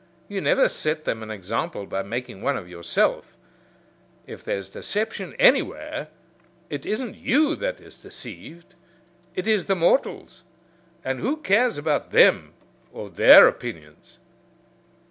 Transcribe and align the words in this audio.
You 0.27 0.41
never 0.41 0.67
set 0.67 1.05
them 1.05 1.21
an 1.21 1.29
example 1.29 1.85
by 1.85 2.01
making 2.01 2.41
one 2.41 2.57
of 2.57 2.67
yourself. 2.67 3.37
If 4.25 4.43
there's 4.43 4.67
deception 4.67 5.35
anywhere, 5.37 6.07
it 6.71 6.87
isn't 6.87 7.17
you 7.17 7.55
that 7.57 7.79
is 7.79 7.99
deceived; 7.99 8.73
it 9.35 9.47
is 9.47 9.67
the 9.67 9.75
mortals. 9.75 10.41
And 11.05 11.19
who 11.19 11.37
cares 11.37 11.77
about 11.77 12.09
them 12.09 12.53
or 12.91 13.11
their 13.11 13.47
opinions?" 13.47 14.17